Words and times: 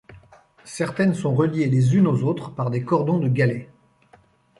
Certaines 0.65 1.13
sont 1.13 1.35
reliées 1.35 1.67
les 1.69 1.95
unes 1.95 2.07
aux 2.07 2.23
autres 2.23 2.49
par 2.55 2.71
des 2.71 2.83
cordons 2.83 3.19
de 3.19 3.27
galets. 3.29 3.69